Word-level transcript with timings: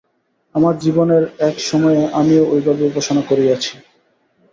আমার 0.55 0.73
জীবনের 0.79 1.23
এক 1.49 1.55
সময়ে 1.61 2.01
আমিও 2.19 2.43
ঐভাবে 2.53 2.83
উপাসনা 2.85 3.21
করিয়াছি। 3.29 3.73